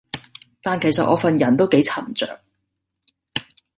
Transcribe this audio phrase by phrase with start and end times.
[0.63, 2.41] 但其實我份人都幾沉着